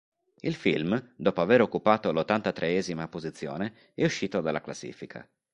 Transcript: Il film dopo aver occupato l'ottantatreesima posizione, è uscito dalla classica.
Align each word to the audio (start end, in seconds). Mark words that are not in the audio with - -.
Il 0.39 0.55
film 0.55 1.13
dopo 1.15 1.41
aver 1.41 1.61
occupato 1.61 2.11
l'ottantatreesima 2.11 3.07
posizione, 3.07 3.91
è 3.93 4.03
uscito 4.03 4.41
dalla 4.41 4.59
classica. 4.59 5.29